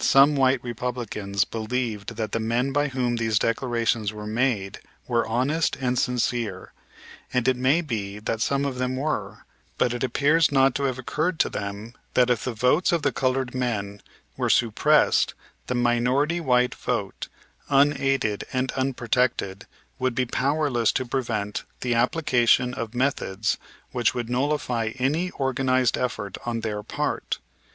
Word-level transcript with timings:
Some 0.00 0.36
white 0.36 0.64
Republicans 0.64 1.44
believed 1.44 2.16
that 2.16 2.32
the 2.32 2.40
men 2.40 2.72
by 2.72 2.88
whom 2.88 3.16
these 3.16 3.38
declarations 3.38 4.10
were 4.10 4.26
made 4.26 4.80
were 5.06 5.28
honest 5.28 5.76
and 5.78 5.98
sincere, 5.98 6.72
and 7.30 7.46
it 7.46 7.56
may 7.58 7.82
be 7.82 8.18
that 8.20 8.40
some 8.40 8.64
of 8.64 8.76
them 8.78 8.96
were, 8.96 9.44
but 9.76 9.92
it 9.92 10.02
appears 10.02 10.50
not 10.50 10.74
to 10.76 10.84
have 10.84 10.98
occurred 10.98 11.38
to 11.40 11.50
them 11.50 11.92
that 12.14 12.30
if 12.30 12.42
the 12.44 12.54
votes 12.54 12.90
of 12.90 13.02
the 13.02 13.12
colored 13.12 13.54
men 13.54 14.00
were 14.38 14.48
suppressed 14.48 15.34
the 15.66 15.74
minority 15.74 16.40
white 16.40 16.74
vote, 16.74 17.28
unaided 17.68 18.44
and 18.54 18.72
unprotected, 18.76 19.66
would 19.98 20.14
be 20.14 20.24
powerless 20.24 20.90
to 20.92 21.04
prevent 21.04 21.64
the 21.82 21.92
application 21.94 22.72
of 22.72 22.94
methods 22.94 23.58
which 23.90 24.14
would 24.14 24.30
nullify 24.30 24.92
any 24.98 25.28
organized 25.32 25.98
effort 25.98 26.38
on 26.46 26.60
their 26.60 26.82
part. 26.82 27.40